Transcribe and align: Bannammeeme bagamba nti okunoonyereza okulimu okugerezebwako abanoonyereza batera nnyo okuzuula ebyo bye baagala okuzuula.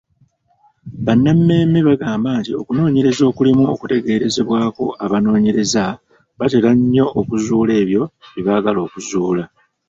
Bannammeeme 1.05 1.79
bagamba 1.87 2.29
nti 2.39 2.51
okunoonyereza 2.61 3.23
okulimu 3.31 3.63
okugerezebwako 3.73 4.83
abanoonyereza 5.03 5.83
batera 6.39 6.69
nnyo 6.77 7.05
okuzuula 7.19 7.73
ebyo 7.81 8.01
bye 8.31 8.41
baagala 8.47 8.79
okuzuula. 8.87 9.43